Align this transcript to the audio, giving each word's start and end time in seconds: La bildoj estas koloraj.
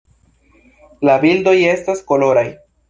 La 1.11 1.19
bildoj 1.27 1.57
estas 1.77 2.05
koloraj. 2.11 2.49